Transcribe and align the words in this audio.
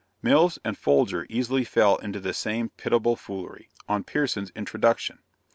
Mills 0.23 0.57
and 0.65 0.75
Folger 0.75 1.27
easily 1.29 1.63
fell 1.63 1.97
into 1.97 2.19
the 2.19 2.33
same 2.33 2.69
pitiable 2.69 3.15
foolery, 3.15 3.69
on 3.87 4.03
Pierson's 4.03 4.49
introduction. 4.55 5.19